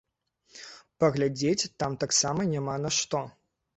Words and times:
Паглядзець 1.03 1.71
там 1.83 1.91
таксама 2.05 2.41
няма 2.53 2.75
на 2.87 2.97
што. 3.01 3.21